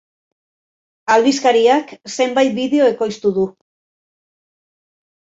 [1.17, 3.49] Aldizkariak zenbait bideo ekoiztu du.